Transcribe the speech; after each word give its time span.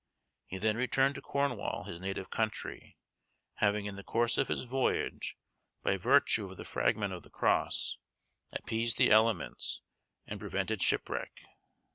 He 0.47 0.57
then 0.57 0.77
returned 0.77 1.13
to 1.13 1.21
Cornwall, 1.21 1.83
his 1.83 2.01
native 2.01 2.31
country, 2.31 2.97
having 3.57 3.85
in 3.85 3.97
the 3.97 4.03
course 4.03 4.39
of 4.39 4.47
his 4.47 4.63
voyage, 4.63 5.37
by 5.83 5.95
virtue 5.97 6.49
of 6.49 6.57
the 6.57 6.65
fragment 6.65 7.13
of 7.13 7.21
the 7.21 7.29
cross, 7.29 7.99
appeased 8.51 8.97
the 8.97 9.11
elements, 9.11 9.83
and 10.25 10.39
prevented 10.39 10.81
shipwreck. 10.81 11.41